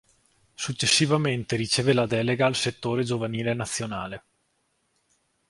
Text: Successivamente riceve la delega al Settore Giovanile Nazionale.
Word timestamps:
Successivamente 0.55 1.55
riceve 1.55 1.93
la 1.93 2.07
delega 2.07 2.47
al 2.47 2.55
Settore 2.55 3.03
Giovanile 3.03 3.53
Nazionale. 3.53 4.23